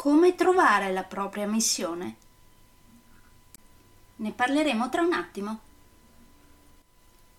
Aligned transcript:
Come 0.00 0.34
trovare 0.34 0.94
la 0.94 1.02
propria 1.02 1.46
missione? 1.46 2.16
Ne 4.16 4.32
parleremo 4.32 4.88
tra 4.88 5.02
un 5.02 5.12
attimo. 5.12 5.60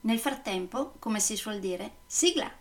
Nel 0.02 0.20
frattempo, 0.20 0.94
come 1.00 1.20
si 1.20 1.36
suol 1.36 1.60
dire, 1.60 1.94
sigla! 2.05 2.61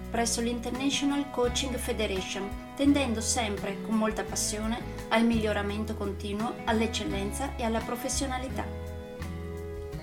presso 0.11 0.41
l'International 0.41 1.31
Coaching 1.31 1.75
Federation, 1.77 2.47
tendendo 2.75 3.21
sempre 3.21 3.81
con 3.81 3.95
molta 3.95 4.23
passione 4.23 4.79
al 5.07 5.25
miglioramento 5.25 5.95
continuo, 5.95 6.55
all'eccellenza 6.65 7.55
e 7.55 7.63
alla 7.63 7.79
professionalità. 7.79 8.65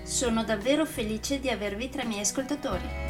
Sono 0.03 0.43
davvero 0.43 0.85
felice 0.85 1.39
di 1.39 1.49
avervi 1.49 1.89
tra 1.89 2.01
i 2.01 2.07
miei 2.07 2.21
ascoltatori. 2.21 3.07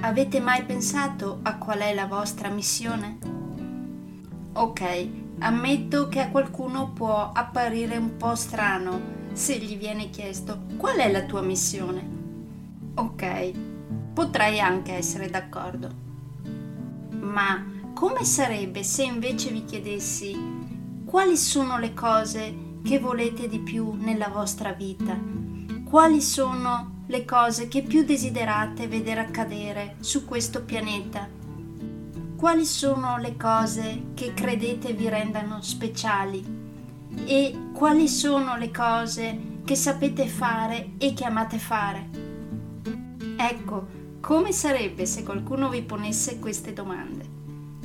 Avete 0.00 0.40
mai 0.40 0.64
pensato 0.64 1.40
a 1.42 1.58
qual 1.58 1.80
è 1.80 1.92
la 1.94 2.06
vostra 2.06 2.48
missione? 2.48 3.41
Ok, 4.54 5.08
ammetto 5.38 6.08
che 6.08 6.20
a 6.20 6.28
qualcuno 6.28 6.90
può 6.92 7.32
apparire 7.32 7.96
un 7.96 8.18
po' 8.18 8.34
strano 8.34 9.00
se 9.32 9.56
gli 9.56 9.78
viene 9.78 10.10
chiesto 10.10 10.64
qual 10.76 10.98
è 10.98 11.10
la 11.10 11.22
tua 11.24 11.40
missione. 11.40 12.06
Ok, 12.94 13.52
potrei 14.12 14.60
anche 14.60 14.92
essere 14.92 15.30
d'accordo. 15.30 15.88
Ma 17.18 17.64
come 17.94 18.24
sarebbe 18.24 18.82
se 18.82 19.04
invece 19.04 19.50
vi 19.50 19.64
chiedessi 19.64 20.36
quali 21.06 21.38
sono 21.38 21.78
le 21.78 21.94
cose 21.94 22.54
che 22.84 22.98
volete 22.98 23.48
di 23.48 23.60
più 23.60 23.94
nella 23.94 24.28
vostra 24.28 24.72
vita? 24.72 25.18
Quali 25.88 26.20
sono 26.20 27.04
le 27.06 27.24
cose 27.24 27.68
che 27.68 27.82
più 27.82 28.04
desiderate 28.04 28.86
vedere 28.86 29.20
accadere 29.20 29.96
su 30.00 30.26
questo 30.26 30.62
pianeta? 30.62 31.40
Quali 32.42 32.66
sono 32.66 33.18
le 33.18 33.36
cose 33.36 34.06
che 34.14 34.34
credete 34.34 34.94
vi 34.94 35.08
rendano 35.08 35.62
speciali? 35.62 36.44
E 37.24 37.68
quali 37.72 38.08
sono 38.08 38.56
le 38.56 38.72
cose 38.72 39.60
che 39.64 39.76
sapete 39.76 40.26
fare 40.26 40.94
e 40.98 41.14
che 41.14 41.24
amate 41.24 41.58
fare? 41.58 42.08
Ecco, 43.36 43.86
come 44.18 44.50
sarebbe 44.50 45.06
se 45.06 45.22
qualcuno 45.22 45.68
vi 45.68 45.82
ponesse 45.82 46.40
queste 46.40 46.72
domande? 46.72 47.24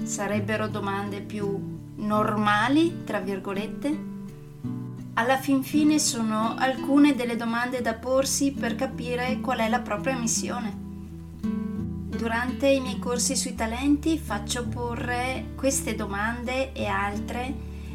Sarebbero 0.01 0.67
domande 0.67 1.21
più 1.21 1.77
normali, 1.97 3.03
tra 3.03 3.19
virgolette? 3.19 4.15
alla 5.13 5.37
fin 5.37 5.63
fine 5.63 5.99
sono 5.99 6.55
alcune 6.57 7.13
delle 7.13 7.35
domande 7.35 7.81
da 7.81 7.93
porsi 7.93 8.53
per 8.53 8.73
capire 8.75 9.39
qual 9.39 9.59
è 9.59 9.69
la 9.69 9.81
propria 9.81 10.15
missione. 10.15 10.86
Durante 12.17 12.67
i 12.67 12.79
miei 12.79 12.97
corsi 12.97 13.35
sui 13.35 13.53
talenti 13.53 14.17
faccio 14.17 14.67
porre 14.67 15.51
queste 15.55 15.93
domande 15.93 16.71
e 16.71 16.87
altre 16.87 17.53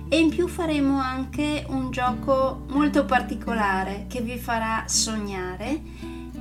e 0.08 0.16
in 0.16 0.28
più 0.28 0.46
faremo 0.46 1.00
anche 1.00 1.64
un 1.66 1.90
gioco 1.90 2.64
molto 2.68 3.04
particolare 3.04 4.06
che 4.08 4.20
vi 4.20 4.38
farà 4.38 4.84
sognare 4.86 5.82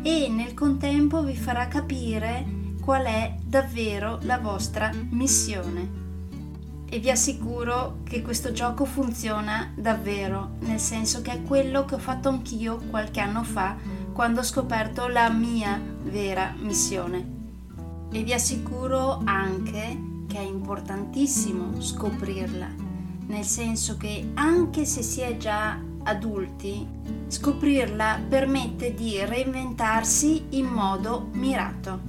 e 0.04 0.28
nel 0.30 0.54
contempo 0.54 1.24
vi 1.24 1.36
farà 1.36 1.68
capire 1.68 2.46
qual 2.82 3.06
è 3.06 3.36
davvero 3.44 4.20
la 4.24 4.38
vostra 4.38 4.92
missione 5.10 6.00
e 6.88 7.00
vi 7.00 7.10
assicuro 7.10 8.02
che 8.04 8.22
questo 8.22 8.52
gioco 8.52 8.86
funziona 8.86 9.72
davvero, 9.76 10.58
nel 10.60 10.80
senso 10.80 11.24
che 11.24 11.32
è 11.32 11.42
quello 11.42 11.86
che 11.86 11.96
ho 11.96 12.00
fatto 12.00 12.30
anch'io 12.30 12.76
qualche 12.92 13.22
anno 13.22 13.44
fa 13.44 13.76
quando 14.14 14.42
ho 14.42 14.44
scoperto 14.44 15.08
la 15.08 15.32
mia 15.32 15.82
vera 16.04 16.54
missione. 16.60 17.41
E 18.14 18.24
vi 18.24 18.34
assicuro 18.34 19.22
anche 19.24 20.26
che 20.28 20.38
è 20.38 20.42
importantissimo 20.42 21.82
scoprirla, 21.82 22.68
nel 23.28 23.46
senso 23.46 23.96
che 23.96 24.32
anche 24.34 24.86
se 24.86 25.02
si 25.02 25.22
è 25.22 25.38
già 25.38 25.80
adulti, 26.04 26.86
scoprirla 27.28 28.22
permette 28.28 28.94
di 28.94 29.24
reinventarsi 29.24 30.46
in 30.50 30.66
modo 30.66 31.30
mirato, 31.34 32.00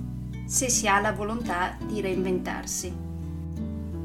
se 0.45 0.69
si 0.69 0.89
ha 0.89 1.01
la 1.01 1.13
volontà 1.13 1.77
di 1.87 2.01
reinventarsi. 2.01 2.93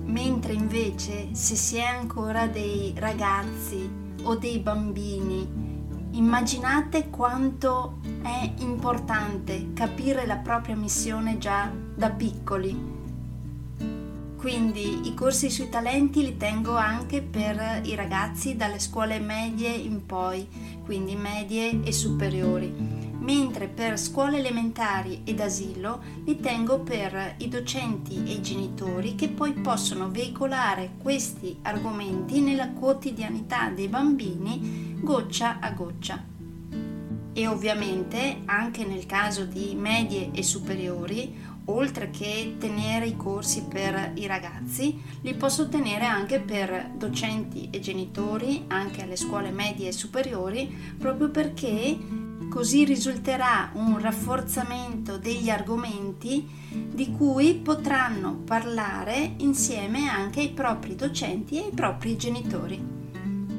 Mentre 0.06 0.54
invece 0.54 1.34
se 1.34 1.56
si 1.56 1.78
è 1.78 1.84
ancora 1.84 2.48
dei 2.48 2.94
ragazzi 2.96 3.90
o 4.24 4.36
dei 4.36 4.60
bambini, 4.60 5.77
immaginate 6.12 7.10
quanto 7.10 8.00
è 8.22 8.54
importante 8.60 9.74
capire 9.74 10.26
la 10.26 10.38
propria 10.38 10.76
missione 10.76 11.38
già 11.38 11.72
da 11.96 12.10
piccoli. 12.10 12.96
Quindi 14.38 15.08
i 15.08 15.14
corsi 15.14 15.50
sui 15.50 15.70
talenti 15.70 16.22
li 16.22 16.38
tengo 16.38 16.76
anche 16.76 17.22
per 17.22 17.82
i 17.84 17.96
ragazzi 17.96 18.56
dalle 18.56 18.80
scuole 18.80 19.20
medie 19.20 19.70
in 19.70 20.06
poi, 20.06 20.48
quindi 20.86 21.16
medie 21.16 21.84
e 21.84 21.92
superiori 21.92 23.06
mentre 23.28 23.68
per 23.68 24.00
scuole 24.00 24.38
elementari 24.38 25.22
ed 25.26 25.42
asilo 25.42 26.02
li 26.24 26.40
tengo 26.40 26.80
per 26.80 27.36
i 27.40 27.50
docenti 27.50 28.24
e 28.26 28.32
i 28.36 28.42
genitori 28.42 29.16
che 29.16 29.28
poi 29.28 29.52
possono 29.52 30.10
veicolare 30.10 30.92
questi 31.02 31.58
argomenti 31.64 32.40
nella 32.40 32.70
quotidianità 32.70 33.70
dei 33.70 33.90
bambini 33.90 34.87
goccia 35.00 35.60
a 35.60 35.72
goccia. 35.72 36.24
E 37.34 37.48
ovviamente 37.48 38.42
anche 38.46 38.86
nel 38.86 39.06
caso 39.06 39.46
di 39.46 39.76
medie 39.76 40.32
e 40.32 40.44
superiori, 40.44 41.36
oltre 41.66 42.10
che 42.10 42.56
tenere 42.58 43.06
i 43.06 43.16
corsi 43.16 43.64
per 43.64 44.14
i 44.16 44.26
ragazzi, 44.26 45.00
li 45.22 45.34
posso 45.36 45.70
tenere 45.70 46.06
anche 46.06 46.40
per 46.40 46.92
docenti 46.96 47.70
e 47.72 47.80
genitori, 47.80 48.64
anche 48.68 49.04
alle 49.04 49.18
scuole 49.18 49.52
medie 49.52 49.90
e 49.90 49.94
superiori, 49.94 50.96
proprio 50.98 51.30
perché 51.30 52.26
Così 52.50 52.86
risulterà 52.86 53.72
un 53.74 54.00
rafforzamento 54.00 55.18
degli 55.18 55.50
argomenti 55.50 56.48
di 56.72 57.12
cui 57.12 57.56
potranno 57.56 58.42
parlare 58.46 59.34
insieme 59.38 60.08
anche 60.08 60.40
ai 60.40 60.50
propri 60.52 60.96
docenti 60.96 61.58
e 61.58 61.66
ai 61.66 61.72
propri 61.72 62.16
genitori, 62.16 62.97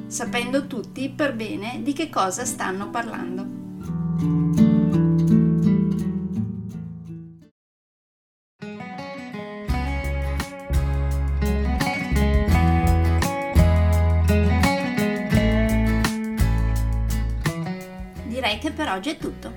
sapendo 0.09 0.67
tutti 0.67 1.09
per 1.11 1.35
bene 1.35 1.81
di 1.83 1.93
che 1.93 2.11
cosa 2.11 2.45
stanno 2.45 2.91
parlando. 2.91 3.59
direi 18.49 18.59
che 18.59 18.71
per 18.71 18.89
oggi 18.89 19.11
è 19.11 19.19
tutto. 19.19 19.53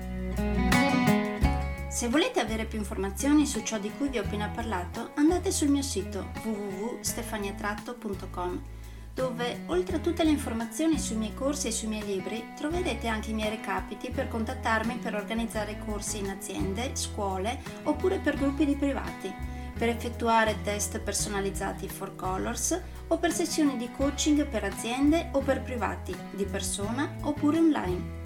Se 1.88 2.08
volete 2.08 2.40
avere 2.40 2.66
più 2.66 2.76
informazioni 2.78 3.46
su 3.46 3.62
ciò 3.62 3.78
di 3.78 3.90
cui 3.96 4.08
vi 4.08 4.18
ho 4.18 4.22
appena 4.22 4.48
parlato, 4.48 5.12
andate 5.14 5.50
sul 5.50 5.68
mio 5.68 5.80
sito 5.82 6.30
www.stefaniatratto.com 6.42 8.81
dove, 9.14 9.62
oltre 9.66 9.96
a 9.96 10.00
tutte 10.00 10.24
le 10.24 10.30
informazioni 10.30 10.98
sui 10.98 11.16
miei 11.16 11.34
corsi 11.34 11.68
e 11.68 11.72
sui 11.72 11.88
miei 11.88 12.04
libri, 12.04 12.52
troverete 12.56 13.08
anche 13.08 13.30
i 13.30 13.34
miei 13.34 13.50
recapiti 13.50 14.10
per 14.10 14.28
contattarmi 14.28 14.96
per 14.96 15.14
organizzare 15.14 15.78
corsi 15.84 16.18
in 16.18 16.30
aziende, 16.30 16.90
scuole 16.94 17.60
oppure 17.84 18.18
per 18.18 18.36
gruppi 18.36 18.64
di 18.64 18.74
privati, 18.74 19.32
per 19.76 19.88
effettuare 19.88 20.60
test 20.62 20.98
personalizzati 20.98 21.88
for 21.88 22.16
colors 22.16 22.80
o 23.08 23.18
per 23.18 23.32
sessioni 23.32 23.76
di 23.76 23.90
coaching 23.90 24.46
per 24.46 24.64
aziende 24.64 25.28
o 25.32 25.40
per 25.40 25.62
privati, 25.62 26.14
di 26.30 26.44
persona 26.44 27.16
oppure 27.22 27.58
online. 27.58 28.20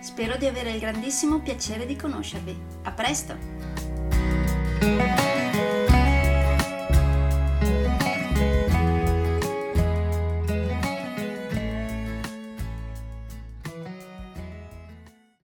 Spero 0.00 0.36
di 0.36 0.46
avere 0.46 0.72
il 0.72 0.80
grandissimo 0.80 1.40
piacere 1.40 1.86
di 1.86 1.94
conoscervi. 1.94 2.58
A 2.84 2.92
presto! 2.92 5.19